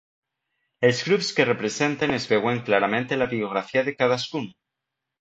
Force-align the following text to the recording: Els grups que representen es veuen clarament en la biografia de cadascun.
Els 0.89 1.01
grups 1.09 1.29
que 1.41 1.45
representen 1.51 2.15
es 2.17 2.27
veuen 2.33 2.65
clarament 2.71 3.09
en 3.15 3.25
la 3.27 3.31
biografia 3.37 3.89
de 3.91 3.99
cadascun. 4.03 4.53